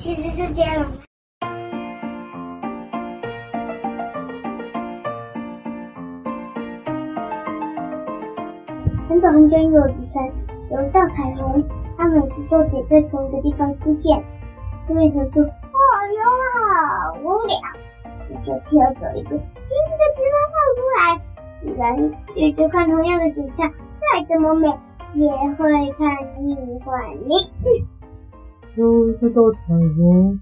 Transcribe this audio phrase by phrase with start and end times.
[0.00, 0.86] 其实是接龙。
[9.06, 10.32] 很久很久以前，
[10.70, 11.62] 有一道彩虹，
[11.98, 14.24] 它每次都得在同一个地方出现。
[14.88, 17.58] 所以他说：“哎呦啊，无聊，
[18.30, 21.20] 你就挑走一个新的地方放出来。
[21.76, 24.66] 人一直看同样的景象，再怎么美，
[25.12, 26.56] 也会看腻
[26.86, 27.34] 坏你。”
[28.76, 30.38] 哦，这道彩虹，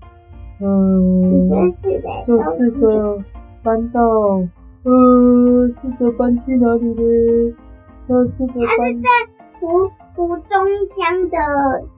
[0.61, 3.19] 嗯，就试着
[3.63, 4.01] 搬到，
[4.85, 7.55] 呃，试着搬去哪里呢？
[8.07, 9.09] 他是在
[9.61, 10.51] 湖湖中
[10.99, 11.37] 央的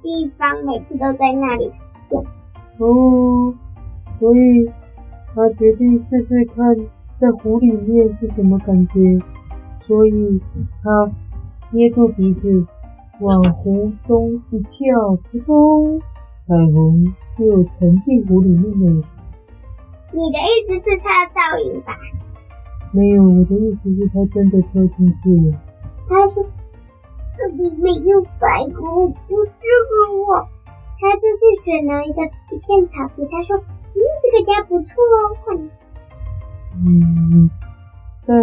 [0.03, 1.70] 地方，每次都在那里。
[2.78, 3.55] 哦，
[4.19, 4.70] 所以
[5.34, 6.77] 他决定试试看
[7.20, 9.19] 在湖里面是什么感觉。
[9.87, 10.41] 所以
[10.83, 11.11] 他
[11.73, 12.67] 捏住鼻子
[13.20, 16.01] 往湖中一跳，扑通，
[16.51, 17.05] 彩虹
[17.39, 19.06] 就沉进湖里面了。
[20.11, 21.97] 你的意思是他的倒影吧？
[22.91, 25.56] 没有，我的意思是他真的跳进去了。
[26.09, 26.45] 他说
[27.39, 29.53] ：“这里没有彩虹，不适
[29.87, 30.48] 合我。”
[30.98, 33.25] 他这次选了一个一片草地。
[33.31, 33.56] 他说
[33.95, 35.71] ：“嗯，这个家不错哦，看。”
[36.84, 37.48] 嗯，
[38.27, 38.37] 但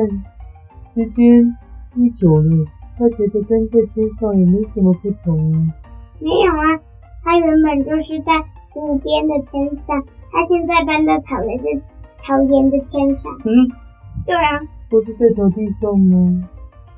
[0.94, 1.58] 时间
[1.96, 2.66] 一久了，
[2.98, 5.74] 他觉得跟这天上也没什么不同啊。
[6.20, 6.80] 没有啊，
[7.28, 8.31] 他原本就是在
[8.70, 11.64] 湖边的天上，他现在搬到草原的
[12.23, 13.30] 草原的天上。
[13.44, 13.67] 嗯，
[14.25, 16.48] 对啊，不是在草地上吗？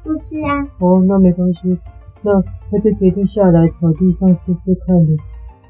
[0.04, 0.68] 不是啊。
[0.78, 1.76] 哦，那没关系，
[2.22, 5.18] 那他就决定下来草地上试试看的。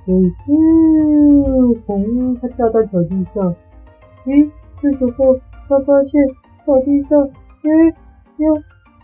[0.06, 3.56] 所以，嗯，红，他跳到草地上。
[4.26, 4.50] 咦，
[4.82, 6.22] 这时候他发现
[6.66, 7.96] 草地上，诶，
[8.36, 8.54] 有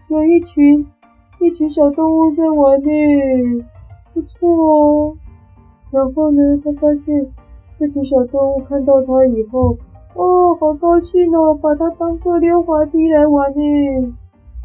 [0.10, 0.86] 有一群
[1.40, 3.66] 一群小动物在玩呢，
[4.14, 5.16] 不错哦。
[5.96, 7.32] 然后呢，他发现
[7.80, 9.78] 这群小动物看到他以后，
[10.14, 14.14] 哦，好高兴哦，把它当做溜滑梯来玩呢。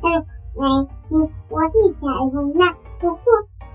[0.02, 0.20] 还有。
[0.56, 0.66] 喂，
[1.08, 1.16] 你
[1.48, 2.00] 我是彩
[2.32, 3.22] 虹那不过，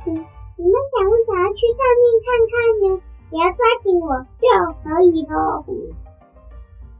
[0.03, 2.99] 请你们想不想要去上面看看呢？
[3.29, 4.11] 只要抓紧我
[4.43, 4.43] 就
[4.83, 5.63] 可以了。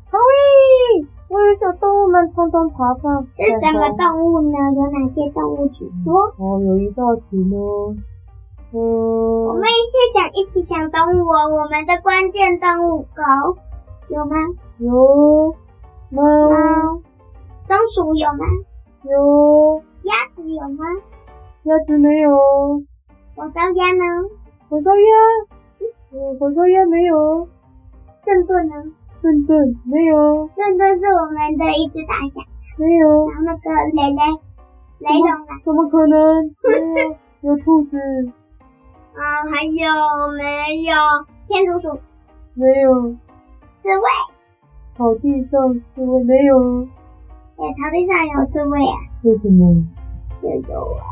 [0.10, 1.06] 同意！
[1.28, 3.28] 我有小动物们通通爬上。
[3.34, 4.58] 是什么动物呢？
[4.76, 5.68] 有哪些动物？
[5.68, 6.34] 请说。
[6.38, 7.94] 哦，有一大群哦。
[8.76, 9.48] 嗯。
[9.48, 11.48] 我们一起想，一起想动物哦。
[11.48, 13.58] 我们的关键动物狗
[14.10, 14.36] 有吗？
[14.80, 15.56] 有。
[16.10, 16.22] 猫。
[16.50, 17.02] 猫。
[17.68, 18.46] 松鼠有吗？
[19.04, 19.82] 有。
[20.04, 20.84] 鸭子有吗？
[21.64, 22.30] 鸭子没有。
[23.36, 24.04] 火烧鸭呢？
[24.70, 25.12] 火烧鸭？
[26.12, 27.48] 嗯，火烧鸭没有。
[28.26, 28.76] 顿顿呢？
[29.22, 30.50] 顿顿没有。
[30.56, 32.44] 顿顿是我们的一只大象。
[32.78, 33.30] 没有。
[33.30, 34.22] 然后那个雷雷，
[35.00, 35.62] 雷龙啊？
[35.64, 36.54] 怎么可能？
[36.94, 37.16] 没有。
[37.42, 37.98] 有兔子。
[39.16, 39.72] 啊，还有
[40.38, 40.94] 没有？
[41.48, 42.00] 天竺鼠？
[42.54, 43.12] 没有。
[43.82, 44.06] 刺猬？
[44.98, 46.88] 草地上刺猬没有。
[47.58, 48.96] 哎草地上有刺猬啊？
[49.24, 49.86] 为什么？
[50.42, 51.04] 也有啊。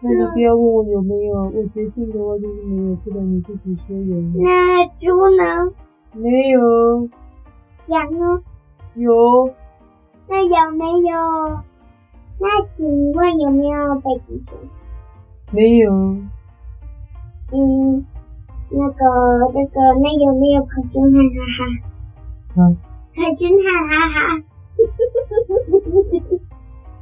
[0.00, 4.16] 那就不要问我有没有，我决定的话就是没有，不然你自己说有。
[4.40, 5.72] 那猪呢？
[6.12, 7.08] 没有。
[7.86, 8.42] 羊呢？
[8.94, 9.50] 有。
[10.28, 11.58] 那有没有？
[12.38, 14.58] 那请问有没有北极熊？
[15.50, 15.90] 没有。
[17.54, 18.04] 嗯，
[18.70, 19.04] 那个
[19.54, 22.62] 那个那有没有海军哈哈哈？
[22.62, 22.76] 啊。
[23.14, 24.18] 海军哈哈哈。
[24.76, 26.28] 呵呵呵呵呵呵呵，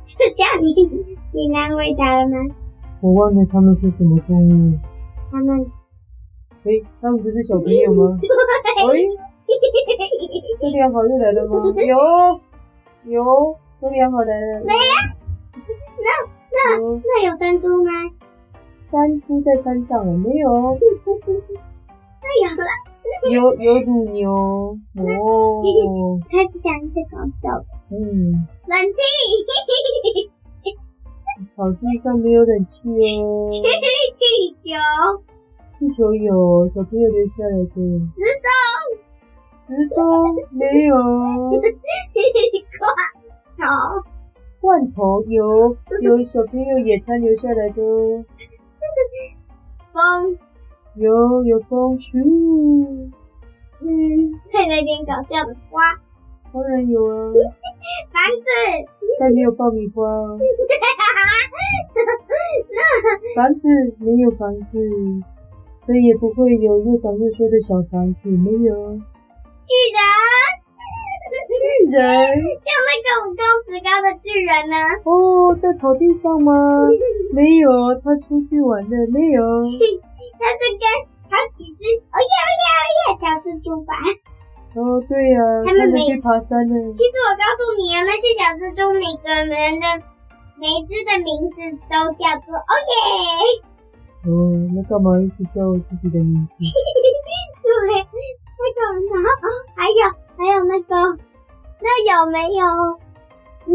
[0.07, 2.37] 这叫你你难回答了吗？
[3.01, 4.79] 我忘了他们是什么动物。
[5.31, 5.65] 他们，
[6.65, 8.21] 哎、欸，他们不是小朋友吗？
[8.21, 8.29] 哎，
[10.61, 11.65] 这两好又来了吗？
[11.81, 14.61] 有，有，这两好来了。
[14.67, 15.17] 没啊？
[16.05, 16.11] 那
[16.53, 17.91] 那那有山猪吗？
[18.93, 20.53] 山猪在山上了没有？
[22.21, 22.65] 那有了。
[23.31, 25.63] 有有乳牛哦，
[26.31, 27.65] 开始讲一些搞笑的。
[27.91, 29.01] 嗯，冷气，
[31.57, 32.73] 草地上没有冷气
[33.23, 33.51] 哦。
[34.19, 34.21] 气
[34.63, 34.77] 球，
[35.79, 37.67] 气球有，小朋友留下来的。
[37.73, 38.47] 石头。
[39.69, 40.03] 石头
[40.51, 40.95] 没有。
[42.79, 42.85] 罐
[43.57, 43.63] 头，
[44.61, 47.81] 罐头有，有小朋友野餐留下来的。
[49.93, 50.39] 风。
[50.97, 52.19] 有有风嘘，
[53.81, 55.99] 嗯，再来点搞笑的花，
[56.53, 57.33] 当然有啊。
[58.13, 58.45] 房子，
[59.19, 60.05] 但没有爆米花。
[63.35, 63.61] 房子
[63.99, 64.79] 没有房子，
[65.87, 69.01] 所以也不会有又长又修的小房子，没有。
[69.65, 69.99] 巨人，
[71.63, 74.77] 巨人，像那个五公尺高的巨人呢？
[75.07, 76.51] 哦，在草地上吗？
[77.33, 77.71] 没有，
[78.03, 79.41] 他出去玩的，没有。
[80.43, 80.83] 他是跟
[81.31, 83.95] 好几只，哦耶哦耶哦耶，小蜘蛛吧。
[84.75, 86.75] 哦，对呀、啊，他们去爬山呢。
[86.99, 89.87] 其实我告诉你啊，那些小蜘蛛每个人的
[90.59, 93.63] 每只的名字都叫做哦耶。
[94.27, 94.31] 哦，
[94.75, 96.59] 那干嘛一直叫自己的名字？
[97.63, 98.79] 对，那个
[99.15, 100.01] 然后哦，还有
[100.37, 100.95] 还有那个，
[101.83, 102.65] 那有没有
[103.67, 103.75] 你？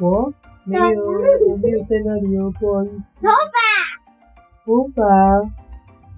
[0.00, 0.32] 我
[0.64, 3.14] 没有，我没有在那里哦，不好意思。
[3.20, 3.56] 头发。
[4.64, 5.04] 头发，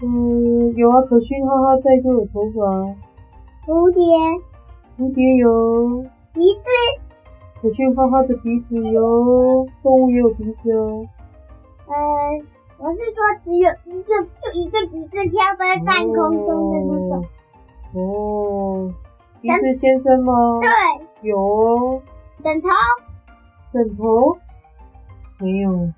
[0.03, 2.61] 嗯，有啊，可勋哈哈在就有头发。
[3.67, 4.01] 蝴蝶，
[4.97, 6.05] 蝴蝶有。
[6.33, 6.69] 鼻子，
[7.61, 11.09] 可勋哈哈的鼻子有，动物也有鼻子哦。
[11.89, 11.93] 嗯，
[12.79, 17.25] 我是说只有一个，就一个鼻子飘在半空中的那种。
[17.95, 18.95] 哦，哦，
[19.41, 20.61] 鼻子先生吗？
[20.61, 22.03] 对，有哦。
[22.43, 22.69] 枕头，
[23.73, 24.39] 枕头，
[25.41, 25.93] 没有。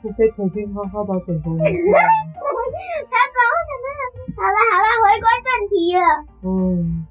[0.00, 1.98] 除非可勋哈哈把枕头拿出来。
[3.10, 3.88] 他怎么可能？
[4.36, 6.00] 好了好了，回归正题了。
[6.42, 7.06] 嗯。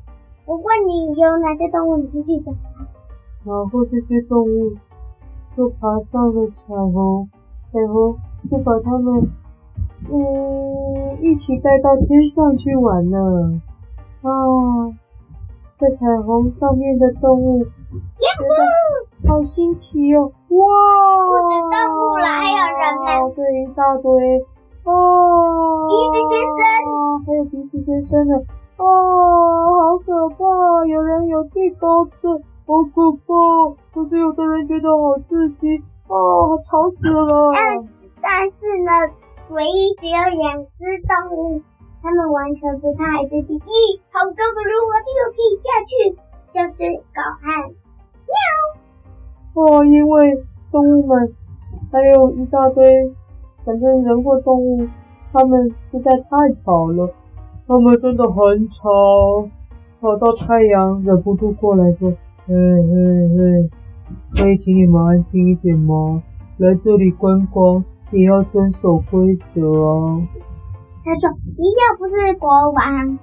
[0.45, 2.55] 我问你，有哪些动物你继续讲？
[3.43, 4.75] 然后这些动物
[5.55, 7.29] 就爬上了彩虹，
[7.71, 8.17] 彩虹
[8.49, 9.29] 就把它们
[10.09, 13.51] 嗯一起带到天上去玩了。
[14.21, 14.29] 啊，
[15.79, 17.59] 在彩虹上面的动物。
[17.59, 17.65] 耶
[18.39, 19.27] 呼！
[19.27, 20.31] 好新奇哦！
[20.49, 20.65] 哇！
[21.27, 23.09] 不止动物了，还有人呢。
[23.35, 24.45] 对，一大堆。
[24.85, 25.87] 哦。
[25.87, 26.59] 鼻子先生。
[27.25, 28.41] 还有鼻子先生呢。
[28.77, 28.85] 哦，
[29.81, 30.85] 好可怕！
[30.87, 33.33] 有人有最高的，好可怕！
[33.93, 37.51] 可是有的人觉得好刺激，哦，吵死了。
[37.53, 37.87] 但
[38.21, 38.91] 但是呢，
[39.49, 41.61] 唯一只有两只动物，
[42.01, 45.91] 它们完全不怕，还是第一，好高的路，我就可以下去，
[46.53, 46.77] 就是
[47.13, 47.45] 狗和
[48.27, 48.33] 喵。
[49.53, 51.33] 哦，因为动物们
[51.91, 53.11] 还有一大堆，
[53.65, 54.87] 反正人或动物，
[55.33, 57.09] 他们实在太吵了。
[57.67, 59.49] 他们真的很吵，
[59.99, 62.09] 吵到太阳忍不住过来说
[62.47, 63.69] ：“嘿嘿嘿，
[64.39, 66.23] 可以请你们安静一点吗？
[66.57, 70.21] 来这里观光也要遵守规则哦。”
[71.07, 73.17] 他说：“你又不是国王。”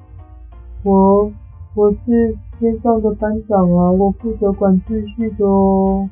[0.84, 1.30] 我
[1.74, 6.08] 我是天上的班长啊，我负责管秩序的哦。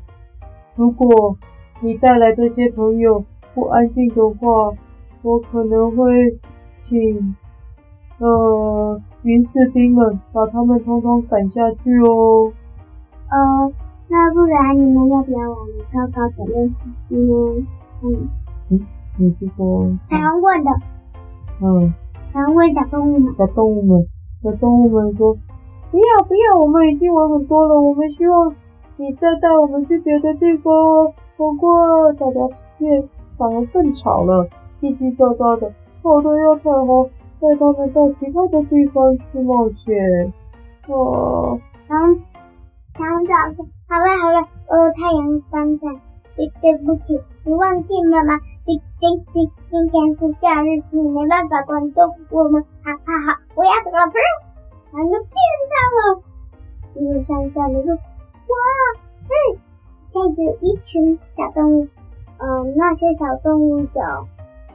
[0.76, 1.34] 如果
[1.80, 3.24] 你带来这些朋友
[3.54, 4.74] 不安静的话，
[5.22, 6.38] 我可能会
[6.88, 7.34] 请。
[8.18, 12.52] 呃，军士兵们把他们通通赶下去哦。
[13.28, 13.72] 呃，
[14.08, 16.68] 那不然你们要不要我们高高的练
[17.08, 17.66] 习呢？
[18.02, 18.28] 嗯
[18.68, 18.80] 嗯，
[19.16, 19.90] 你是说？
[20.08, 20.70] 彩虹问的。
[21.62, 21.94] 嗯。
[22.34, 23.34] 然后问小动物们。
[23.38, 24.06] 小动物们，
[24.42, 25.34] 小动物们说
[25.90, 28.54] ：“不要不要，我们已经玩很多了，我们希望
[28.96, 31.12] 你再带我们去别的地方。
[31.36, 32.40] 不过大家
[32.78, 33.02] 越
[33.36, 34.46] 反而更吵了，
[34.80, 35.72] 叽叽喳喳的，
[36.02, 37.08] 吵得要彩虹。”
[37.42, 40.32] 带他们到其他的地方去冒险。
[40.86, 41.58] 哦，
[41.88, 42.14] 长
[42.94, 46.00] 长长说：“好了好了，呃，太阳班长，
[46.36, 48.38] 对对不起，你忘记了吗？
[48.64, 52.62] 今今今今天是假日，你没办法关灯我们。
[52.84, 54.22] 好好好，我要走了，不是，
[54.92, 55.34] 咱们变
[55.70, 56.22] 大了。
[56.94, 58.54] 一路上上的路，哇，
[59.28, 59.58] 嘿，
[60.12, 61.88] 带着一群小动物，
[62.38, 63.86] 嗯、呃，那些小动物有。”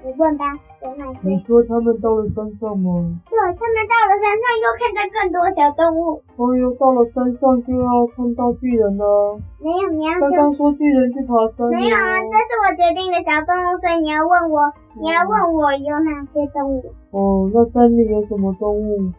[0.07, 0.45] 你问吧，
[0.83, 1.19] 有哪些？
[1.23, 3.19] 你说他们到了山上吗？
[3.27, 6.23] 对，他们到了山上，又看到更多小动物。
[6.37, 9.37] 哦哟，到了山上就要看到巨人了。
[9.59, 11.67] 没有，你要刚刚说巨人去爬山。
[11.71, 14.61] 没有啊，这是我决定的小动物，所以你要问我，
[14.95, 16.93] 嗯、你要问我有哪些动物。
[17.11, 19.11] 哦，那山里有什么动物？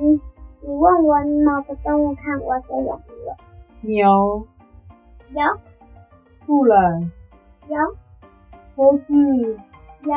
[0.00, 0.18] 嗯，
[0.62, 2.98] 你问我哪个动物，看我都有
[3.82, 4.08] 没有。
[4.08, 4.42] 鸟。
[5.34, 5.42] 有。
[6.46, 7.12] 树懒。
[7.68, 7.76] 有。
[8.74, 9.58] 猴子。
[10.04, 10.12] 有，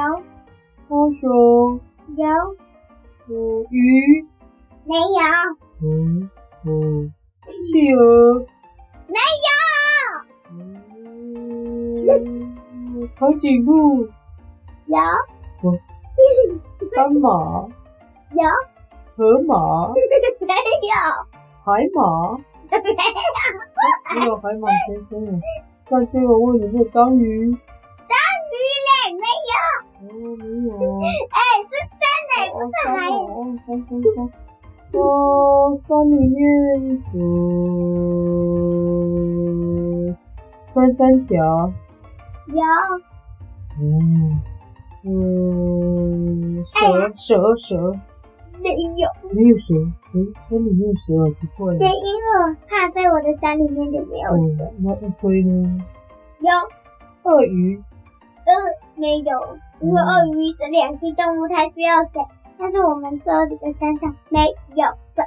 [0.90, 1.80] 猫熊
[2.18, 2.26] 有，
[3.28, 3.66] 有。
[3.70, 4.26] 鱼
[4.86, 5.20] 没有？
[5.82, 6.30] 嗯
[6.66, 7.14] 嗯，
[7.72, 8.46] 企鹅
[9.08, 9.16] 没
[9.46, 9.50] 有？
[10.52, 12.06] 嗯，
[13.16, 14.02] 长颈鹿
[14.88, 14.98] 有，
[15.64, 15.66] 哦，
[16.96, 17.30] 斑马
[18.32, 18.44] 有，
[19.16, 20.94] 河马没有？
[21.64, 22.02] 海马
[22.72, 24.20] 没有？
[24.20, 24.36] 没有。
[24.38, 25.42] 海马先生，
[25.90, 26.84] 那就我问你，有。
[26.86, 27.56] 章鱼？
[30.28, 30.72] 哦，没有。
[31.00, 32.04] 哎，是山
[32.36, 32.92] 哎，不是海。
[33.08, 33.16] 哦，
[33.66, 34.18] 山山山。
[34.94, 35.00] 哦，
[35.88, 36.38] 山里面
[37.14, 37.18] 有
[40.74, 41.32] 穿山甲。
[42.48, 42.60] 有。
[43.80, 44.42] 嗯
[45.06, 46.76] 嗯，蛇
[47.16, 47.96] 蛇蛇。
[48.60, 49.08] 没有。
[49.32, 49.66] 没有蛇，
[50.14, 50.16] 嗯，
[50.50, 51.08] 山里面有蛇，
[51.40, 51.62] 奇怪。
[51.78, 54.74] 对，因为我怕在我的山里面就没有蛇。
[54.80, 55.78] 那乌龟呢？
[56.42, 56.52] 有。
[57.24, 57.82] 鳄鱼。
[58.46, 58.54] 呃，
[58.96, 59.58] 没有。
[59.80, 62.22] 因为鳄鱼是两栖动物，它需要水。
[62.60, 64.42] 但是我们这里的山上没
[64.74, 65.24] 有水。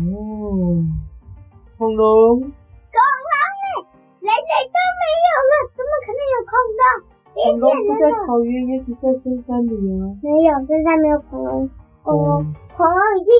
[0.00, 0.80] 哦，
[1.76, 2.50] 恐龙，恐龙
[3.60, 3.84] 哎，
[4.20, 6.82] 人类都没有了，怎么可能有恐龙？
[7.30, 10.16] 恐龙不在草原，也许在深山里啊。
[10.22, 11.68] 没有，深山没有恐龙。
[12.02, 13.30] 恐龙，嗯、恐龙已经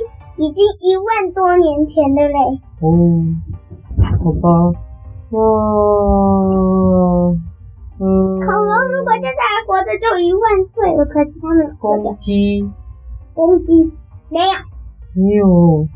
[0.46, 2.60] 已经一万多年前的嘞。
[2.80, 2.86] 哦，
[4.22, 4.46] 好吧，
[5.30, 5.38] 哇，
[8.00, 8.04] 嗯。
[8.40, 10.42] 恐龙如果现在还活着，就一万
[10.74, 11.04] 岁了。
[11.04, 12.68] 可是他们公鸡，
[13.34, 13.84] 公鸡
[14.28, 14.58] 没有，
[15.14, 15.86] 没有。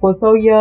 [0.00, 0.52] 火烧鸭，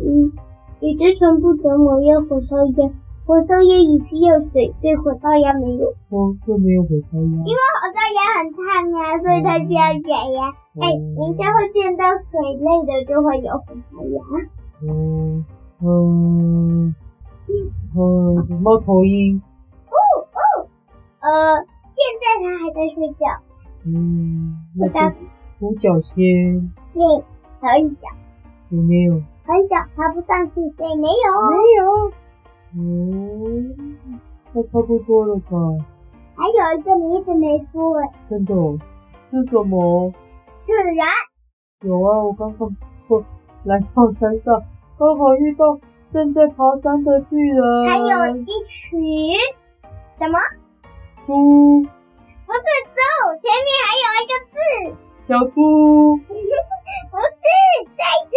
[0.00, 0.32] 嗯，
[0.80, 2.90] 与之全部折磨要火烧鸭。
[3.24, 5.86] 火烧鸭也需要水，对火烧鸭没有。
[6.10, 7.22] 哦，就没有火烧鸭。
[7.22, 8.60] 因为火烧鸭很烫
[8.92, 10.52] 啊，所以它需要水呀。
[10.80, 14.18] 哎、嗯，等一下、欸、会见到水类的，就会有火烧鸭。
[14.82, 15.46] 嗯
[15.80, 16.94] 嗯
[17.94, 19.40] 嗯，猫头鹰。
[21.22, 23.26] 呃，现在他还在睡觉。
[23.84, 25.16] 嗯，那是
[25.58, 26.72] 独角仙。
[26.92, 27.02] 对，
[27.60, 28.08] 很小。
[28.70, 29.14] 有没有？
[29.44, 30.54] 很小，爬不上去。
[30.76, 31.50] 对，没有。
[31.50, 32.12] 没有。
[32.74, 33.96] 嗯，
[34.52, 35.58] 那差不多了吧？
[36.34, 38.08] 还有一个你一直没说哎。
[38.28, 38.54] 真的？
[39.30, 40.12] 是什么？
[40.66, 40.96] 巨人。
[41.82, 42.76] 有啊，我刚刚
[43.06, 43.24] 说
[43.64, 44.62] 来到山上，
[44.98, 45.78] 刚好遇到
[46.12, 47.88] 正在爬山的巨人。
[47.88, 49.34] 还有一群
[50.18, 50.38] 什么？
[51.26, 51.82] 猪。
[51.82, 53.00] 不是猪，
[53.40, 54.54] 前面还有一个字。
[55.26, 55.56] 小猪。
[57.10, 57.44] 不是，
[57.96, 58.34] 再一次。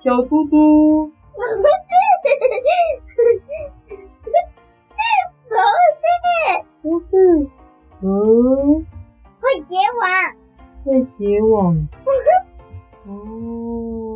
[0.00, 0.52] 小猪猪。
[1.34, 1.66] 不是，不
[5.48, 5.56] 是，
[6.82, 7.12] 不是，
[8.02, 8.86] 嗯，
[9.40, 10.06] 会结网，
[10.84, 10.86] 会
[11.16, 11.76] 结网，
[13.06, 13.08] 哦，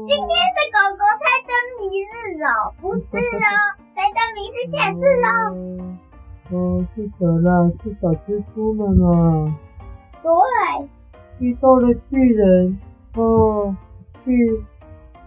[0.09, 2.05] 今天的狗狗猜灯谜日
[2.43, 2.49] 哦，
[2.81, 3.07] 不是哦，
[3.95, 5.29] 猜灯谜是下次喽，
[6.53, 9.53] 哦，记得了，去找蜘蛛们了，
[10.23, 10.89] 对，
[11.39, 12.79] 遇到了巨人，
[13.17, 13.77] 哦，
[14.25, 14.63] 去，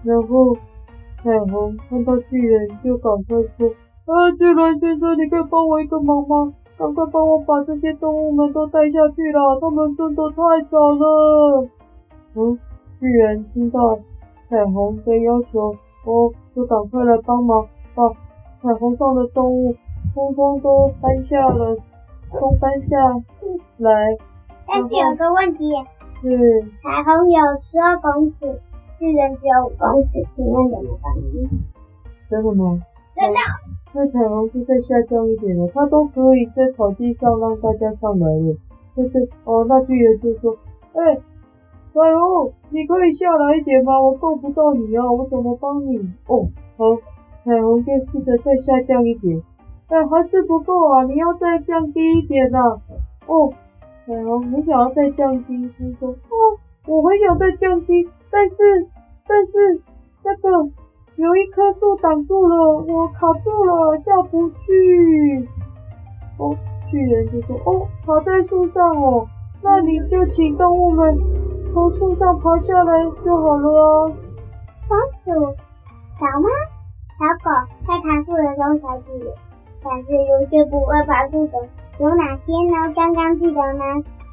[0.03, 0.55] 然后。
[1.23, 3.67] 彩虹看到巨人就赶快说
[4.05, 6.53] ：“啊，巨人先生，你可以帮我一个忙吗？
[6.77, 10.35] 赶快帮我把这些动物们都带下去啦，他们真的太
[10.69, 11.67] 早了。”
[12.37, 12.59] 嗯，
[12.99, 13.97] 巨人听到
[14.47, 17.65] 彩虹的要求，哦，就赶快来帮忙，
[17.95, 18.07] 把
[18.61, 19.75] 彩虹上的动物
[20.15, 21.75] 通通都搬下了，
[22.31, 22.97] 都搬下
[23.77, 24.17] 来。
[24.65, 25.69] 但是有个问题，
[26.21, 28.61] 是彩虹有十二公尺。
[28.97, 31.13] 巨人只有五公尺，请问怎么办？
[32.29, 32.81] 真的吗？
[33.13, 33.39] 真的。
[33.93, 38.55] 那彩虹是再下降一点了，它都可以在草地上让大家上来了。
[38.95, 40.55] 就是哦，那巨人就说
[40.95, 41.15] ：“哎、欸，
[41.93, 44.01] 彩虹，你可以下来一点吗？
[44.01, 46.95] 我够不到你啊，我怎么帮你？”哦，好，
[47.43, 49.41] 彩虹就试着再下降一点，
[49.87, 52.81] 但、欸、还是不够啊，你要再降低一点呐、啊。
[53.27, 53.53] 哦，
[54.05, 56.35] 彩虹很想要再降低，他说：“哦，
[56.87, 58.87] 我很想再降低。”但是，
[59.27, 59.81] 但是
[60.23, 60.69] 那个
[61.15, 65.47] 有一棵树挡住了，我卡住了，下不去。
[66.37, 66.55] 哦，
[66.91, 69.27] 巨人就说：“哦，卡在树上哦，
[69.63, 71.17] 那你就请动物们
[71.73, 74.11] 从树上爬下来就好了哦。”
[74.87, 75.55] 松鼠、
[76.19, 76.49] 小猫、
[77.17, 77.49] 小狗
[77.87, 79.33] 在爬树的中小巨人，
[79.87, 81.53] 但是有些不会爬树的
[81.99, 82.91] 有哪些呢？
[82.95, 83.85] 刚刚记得吗？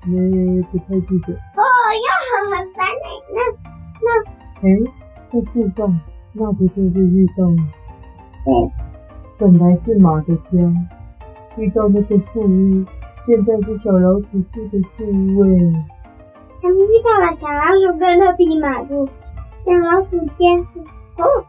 [0.06, 1.34] 嗯，不太记得。
[1.34, 1.62] 哦
[2.02, 2.08] 哟，
[2.50, 3.38] 很烦呢，那。
[4.04, 4.08] 那，
[4.62, 4.82] 哎，
[5.30, 6.00] 在树上，
[6.32, 7.44] 那不就是遇到？
[8.44, 8.72] 对，
[9.38, 10.58] 本来是马的家，
[11.56, 12.84] 遇到那个树屋，
[13.26, 15.86] 现在是小老鼠住的树屋哎。
[16.62, 17.60] 他们遇到了小老
[17.92, 19.06] 鼠跟那匹马住，
[19.64, 20.80] 小老鼠家是
[21.22, 21.44] 哦，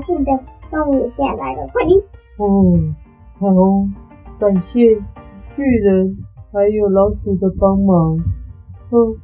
[0.00, 0.24] 不会爬树的
[0.70, 1.98] 动物下来了，快点！
[2.38, 2.78] 哦，
[3.38, 3.94] 彩虹，
[4.38, 4.94] 感谢
[5.56, 6.18] 巨人
[6.52, 8.18] 还有老鼠的帮忙。
[8.90, 9.16] 嗯，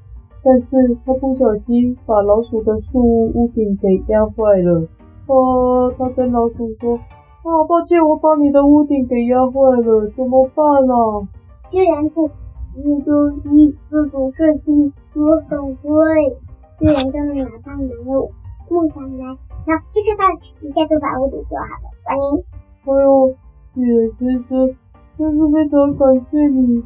[0.42, 0.66] 但是
[1.04, 4.88] 他不小心把老鼠的树屋屋顶给压坏了。
[5.26, 6.96] 哦，他跟老鼠说
[7.44, 11.28] ：“啊，抱歉，我把你的屋顶给压坏了，怎么办啊？”
[11.70, 12.28] 巨人说
[12.76, 13.12] ：“你的
[13.50, 15.90] 你这种事情我很会。”
[16.78, 18.30] 巨人就马上拿了
[18.72, 19.36] 木材来。
[19.66, 20.24] 那继续把
[20.60, 22.42] 一下就把屋顶做好了，欢迎。
[22.88, 23.34] 哎呦，
[23.74, 24.74] 巨人先生，
[25.18, 26.82] 真是非常感谢你。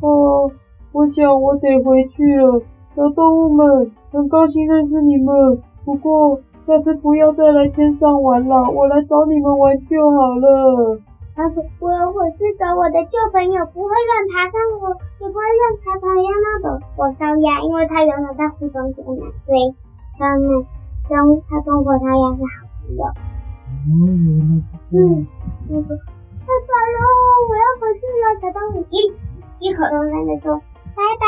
[0.00, 0.52] 哦，
[0.92, 2.62] 我想我得回去了。
[2.94, 5.58] 小动物们，很高兴认识你们。
[5.84, 11.00] 不过下次不要再来天上玩了，我来找你们玩就好了。
[11.34, 19.56] 他说：“我要回去找我的旧朋友，不会乱爬上我，也不会乱爬爬呀那种火烧鸭，因为他原来在湖中间嘛。”对。
[20.16, 20.64] 他们
[21.08, 23.00] 他和火柴也是好朋友。
[23.86, 24.66] 嗯，
[25.68, 26.98] 那个太晚了，
[27.48, 29.24] 我要回去了，想到你一起
[29.60, 29.74] 一起。
[29.74, 29.80] 奶
[30.24, 30.46] 奶说，
[30.94, 31.22] 拜拜。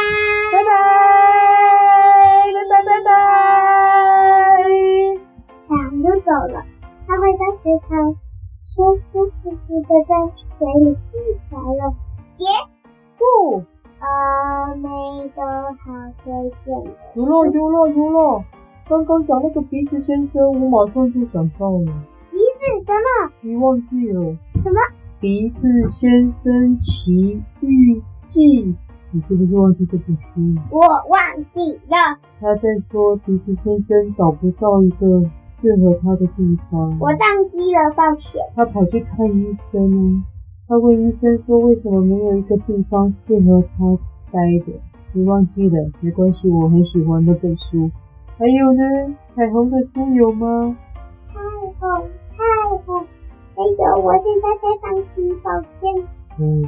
[0.52, 0.70] 拜拜，
[2.54, 3.08] 拜拜拜拜。
[5.68, 6.56] 然后就走了，
[7.06, 7.90] 他回到池塘，
[8.64, 8.74] 舒
[9.12, 10.10] 舒服服的在
[10.58, 11.12] 水里睡
[11.50, 11.82] 着了。
[12.38, 12.44] 耶，
[13.18, 13.22] 不，
[13.98, 14.84] 阿妹
[15.34, 15.40] 的
[15.84, 15.84] 好
[16.22, 16.24] 睡
[16.64, 16.68] 莲，
[17.14, 18.44] 有了有了有了。
[18.88, 21.86] 刚刚讲那个鼻子先生，我马上就想到了。
[22.30, 23.32] 鼻子什么？
[23.40, 24.22] 你忘记了？
[24.62, 24.78] 什么？
[25.18, 25.58] 鼻子
[25.90, 28.76] 先生奇遇记。
[29.10, 30.60] 你是不是忘记这本书？
[30.70, 32.18] 我忘记了。
[32.38, 36.96] 他在说鼻子先生找不到一个适合他的地方。
[37.00, 38.40] 我宕机了，抱歉。
[38.54, 40.24] 他跑去看医生呢。
[40.68, 43.98] 他问医生说：“为什么没有一个地方适合他
[44.30, 44.78] 待的？”
[45.12, 47.90] 你忘记了，没关系，我很喜欢那本书。
[48.38, 50.76] 还有呢，彩虹的书有吗？
[51.32, 51.40] 彩
[51.80, 52.02] 虹，
[52.36, 53.06] 彩虹，
[53.56, 56.06] 没有，我现在在当机，抱歉。
[56.38, 56.62] 嗯，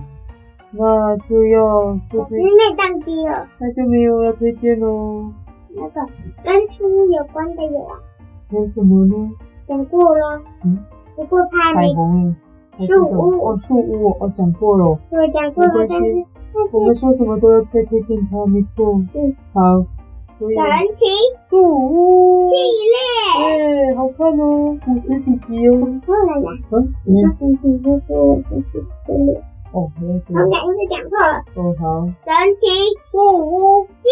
[0.71, 5.31] 那就要就我室内当机了，那就没有要推荐喽。
[5.69, 6.01] 那个
[6.43, 8.01] 跟书有关的有啊？
[8.51, 9.31] 有什么呢？
[9.67, 10.41] 讲过了。
[10.65, 10.79] 嗯，
[11.17, 11.89] 不过他没。
[11.89, 12.35] 彩虹。
[12.79, 14.99] 树屋哦，树屋我讲过了。
[15.11, 18.95] 对，讲过了，但是但是我们说什么都要再推荐它，没错。
[19.13, 19.85] 嗯，好。
[20.39, 20.47] 神
[20.95, 21.07] 奇
[21.51, 22.55] 树屋系
[22.87, 22.95] 列。
[23.43, 25.81] 哎，好看哦，五十几集哦。
[25.81, 26.49] 讲错了呀。
[26.71, 26.77] 嗯。
[27.39, 29.43] 神奇树屋神奇系列。
[29.73, 30.15] 哦，没有。
[30.29, 31.43] 我们两个是讲错了。
[31.57, 32.07] 哦，好。
[32.07, 32.69] 神奇
[33.11, 34.09] 树屋系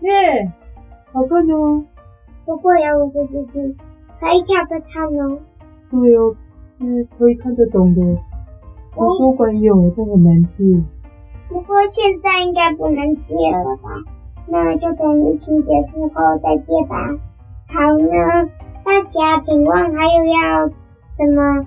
[0.00, 0.50] 列。
[1.12, 1.84] 好看哦。
[2.46, 3.76] 不过有五十几集，
[4.18, 5.38] 可以跳着看哦。
[5.90, 6.34] 对哦。
[6.80, 8.00] 是可以看得懂的，
[8.94, 10.64] 图书馆有，但很难借。
[11.48, 13.90] 不过现在应该不能借了吧？
[14.46, 16.96] 那就等疫情结束后再见吧。
[17.68, 18.50] 好呢，
[18.84, 20.68] 大家品望还有要
[21.12, 21.66] 什么？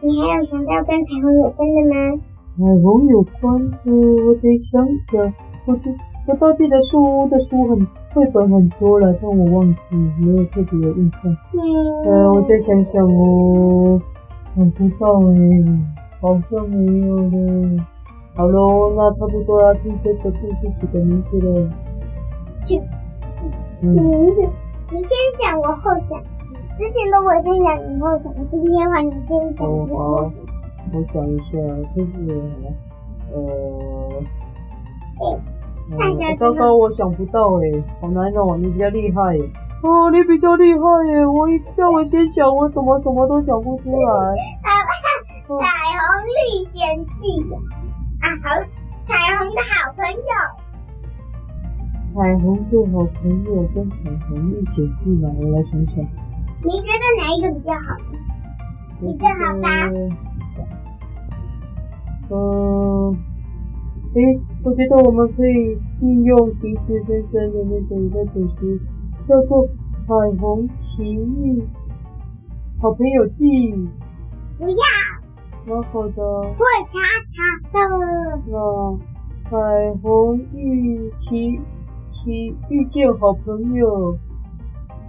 [0.00, 2.20] 你还有想到跟彩虹有关的吗？
[2.58, 3.92] 彩虹有关的，
[4.26, 5.32] 我得想想。
[5.66, 5.90] 我记
[6.28, 11.36] 我倒记得书屋的书很绘本很多了，但我忘记没有特别有印象。
[11.52, 14.00] 嗯，呃，我再想想哦。
[14.54, 15.64] 想不到诶，
[16.20, 17.78] 好像没有嘞。
[18.34, 21.70] 好喽，那差不多要听这个故事几个名字了。
[22.66, 22.82] 请
[23.80, 23.94] 名
[24.34, 24.42] 字，
[24.90, 26.20] 你先想，我后想。
[26.76, 28.34] 之前都我先想，你后想。
[28.50, 29.64] 今天换你先想。
[29.66, 29.94] 哦好，
[30.92, 31.52] 我想一下，
[31.94, 32.10] 就是
[33.32, 33.38] 呃，
[35.98, 39.38] 哎，刚刚我想不到诶，好难哦，你比较厉害。
[39.82, 40.80] 哦，你比较厉害
[41.12, 41.24] 耶！
[41.24, 44.34] 我一叫我先想，我怎么什么都想不出来。
[45.46, 47.28] 彩虹历险记
[48.20, 48.58] 啊，好，
[49.06, 50.65] 彩虹的好朋友。
[52.16, 54.74] 彩虹的好朋友跟彩虹历险
[55.04, 55.96] 记吧，我来想想。
[56.64, 57.94] 你觉得哪一个比较好？
[58.98, 59.68] 比较好吧？
[62.30, 63.14] 嗯，
[64.14, 68.80] 诶，我觉得我们可以利用鼻子先生的那个那本书。
[69.28, 69.68] 叫做
[70.06, 70.08] 《彩
[70.40, 71.62] 虹奇遇
[72.80, 73.44] 好朋友记》。
[74.56, 74.76] 不要。
[75.66, 76.42] 蛮好的。
[76.42, 76.98] 会查
[77.34, 77.38] 查
[77.72, 77.76] 的。
[78.46, 78.54] 那
[79.50, 81.60] 彩虹遇奇
[82.16, 84.18] 奇遇见好朋友，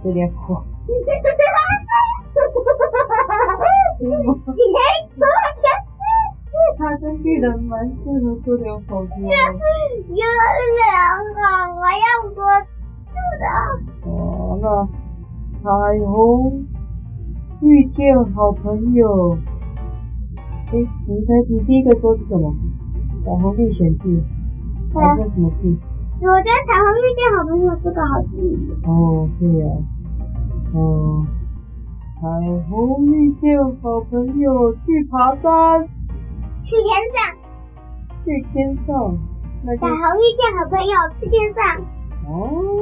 [0.04, 0.64] 有点好。
[0.86, 1.10] 你还
[5.14, 5.26] 说
[5.58, 5.62] 的？
[6.76, 9.10] 他真的人蛮适合做点好事。
[9.18, 9.52] 有两
[11.34, 11.40] 个，
[11.74, 12.38] 我要说。
[14.04, 14.06] 哦，
[14.60, 14.64] 那
[15.62, 15.66] 彩
[16.06, 16.08] 虹
[17.60, 19.36] 遇见好朋友，
[20.36, 22.54] 哎、欸，你猜你第一个说是什么？
[23.24, 24.22] 彩虹历险记，
[24.94, 25.76] 还是什么记？
[26.20, 28.36] 我觉得彩虹遇见好朋友是个好记。
[28.84, 31.24] 哦，对呀、啊，哦，
[32.20, 32.20] 彩
[32.68, 35.88] 虹遇见好朋友去爬山，
[36.64, 37.18] 去天上，
[38.24, 39.16] 去天上，
[39.62, 41.62] 那彩虹遇见好朋友去天上。
[42.28, 42.74] 哦。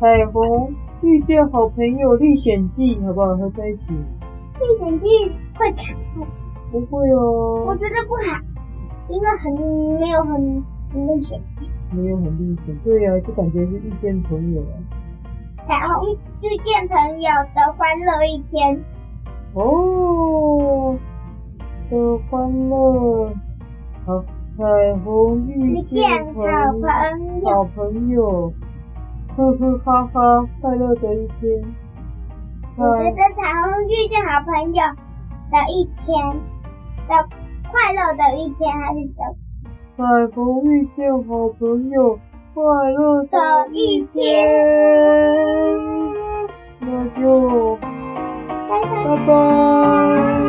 [0.00, 3.36] 彩虹遇见好朋友历险记，好不好？
[3.36, 3.92] 合在一起。
[4.58, 5.06] 历险记
[5.58, 5.82] 会卡
[6.14, 6.26] 住？
[6.72, 7.64] 不会哦。
[7.66, 8.40] 我觉得不好，
[9.10, 9.52] 因为很
[10.00, 11.40] 没有很很历险。
[11.92, 14.74] 没有很历险，对呀、啊，就感觉是遇见朋友啊。
[15.66, 18.82] 彩虹遇见朋友的欢乐一天。
[19.54, 20.96] 哦，
[21.90, 23.32] 的欢乐。
[24.06, 24.24] 好，
[24.56, 27.50] 彩虹遇见好朋友。
[27.50, 28.52] 好朋友。
[29.36, 31.62] 呵呵哈哈，快乐的一天。
[32.76, 34.82] 我觉得彩虹遇见好朋友
[35.50, 36.40] 的一天
[37.08, 37.28] 的
[37.70, 39.36] 快乐的一天，还是的
[40.00, 42.18] 彩虹遇见好朋友，
[42.54, 44.48] 快乐的一天。
[46.80, 47.76] 那就
[48.66, 48.80] 拜
[49.26, 50.39] 拜。